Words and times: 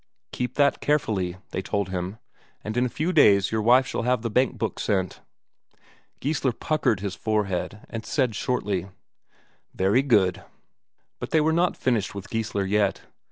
"Keep 0.31 0.55
that 0.55 0.81
carefully," 0.81 1.37
they 1.51 1.61
told 1.61 1.89
him, 1.89 2.17
"and 2.63 2.75
in 2.75 2.87
a 2.87 2.89
few 2.89 3.13
days 3.13 3.51
your 3.51 3.61
wife 3.61 3.85
shall 3.85 4.01
have 4.01 4.23
the 4.23 4.31
bankbook 4.31 4.79
sent." 4.79 5.21
Geissler 6.19 6.53
puckered 6.53 7.01
his 7.01 7.13
forehead 7.13 7.81
and 7.87 8.03
said 8.03 8.33
shortly: 8.33 8.89
"Very 9.75 10.01
good." 10.01 10.43
But 11.19 11.29
they 11.29 11.39
were 11.39 11.53
not 11.53 11.77
finished 11.77 12.15
with 12.15 12.31
Geissler 12.31 12.65
yet. 12.65 13.01